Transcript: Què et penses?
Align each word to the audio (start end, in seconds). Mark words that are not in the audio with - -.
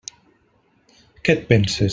Què 1.27 1.37
et 1.37 1.47
penses? 1.53 1.89